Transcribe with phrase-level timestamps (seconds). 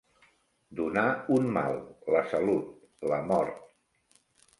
[0.77, 1.03] Donar
[1.35, 1.77] un mal,
[2.15, 2.65] la salut,
[3.13, 3.61] la mort.